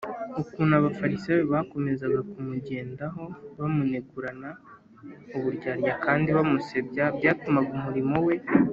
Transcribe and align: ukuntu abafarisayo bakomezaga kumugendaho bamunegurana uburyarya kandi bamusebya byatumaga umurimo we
ukuntu 0.41 0.73
abafarisayo 0.79 1.41
bakomezaga 1.53 2.19
kumugendaho 2.31 3.23
bamunegurana 3.57 4.49
uburyarya 5.37 5.93
kandi 6.05 6.27
bamusebya 6.37 7.03
byatumaga 7.17 7.69
umurimo 7.79 8.15
we 8.27 8.35